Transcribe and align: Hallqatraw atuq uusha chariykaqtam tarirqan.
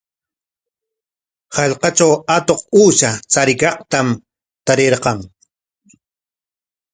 Hallqatraw 1.55 2.13
atuq 2.37 2.61
uusha 2.79 3.11
chariykaqtam 3.31 4.07
tarirqan. 4.65 5.19